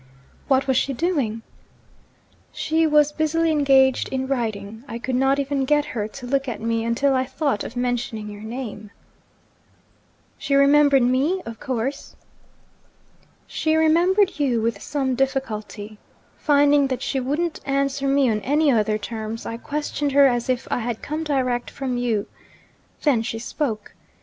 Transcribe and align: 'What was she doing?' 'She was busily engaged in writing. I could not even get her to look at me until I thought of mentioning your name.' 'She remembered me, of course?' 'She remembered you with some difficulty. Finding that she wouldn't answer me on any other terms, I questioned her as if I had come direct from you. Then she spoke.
'What 0.47 0.65
was 0.65 0.77
she 0.77 0.93
doing?' 0.93 1.43
'She 2.51 2.87
was 2.87 3.11
busily 3.11 3.51
engaged 3.51 4.09
in 4.09 4.25
writing. 4.25 4.83
I 4.87 4.97
could 4.97 5.13
not 5.13 5.37
even 5.37 5.63
get 5.63 5.85
her 5.93 6.07
to 6.07 6.25
look 6.25 6.47
at 6.47 6.59
me 6.59 6.83
until 6.83 7.13
I 7.13 7.23
thought 7.25 7.63
of 7.63 7.75
mentioning 7.77 8.27
your 8.27 8.41
name.' 8.41 8.89
'She 10.39 10.55
remembered 10.55 11.03
me, 11.03 11.43
of 11.45 11.59
course?' 11.59 12.15
'She 13.45 13.75
remembered 13.75 14.39
you 14.39 14.59
with 14.59 14.81
some 14.81 15.13
difficulty. 15.13 15.99
Finding 16.35 16.87
that 16.87 17.03
she 17.03 17.19
wouldn't 17.19 17.61
answer 17.63 18.07
me 18.07 18.27
on 18.27 18.41
any 18.41 18.71
other 18.71 18.97
terms, 18.97 19.45
I 19.45 19.57
questioned 19.57 20.13
her 20.13 20.25
as 20.25 20.49
if 20.49 20.67
I 20.71 20.79
had 20.79 21.03
come 21.03 21.23
direct 21.23 21.69
from 21.69 21.97
you. 21.99 22.25
Then 23.03 23.21
she 23.21 23.37
spoke. 23.37 23.93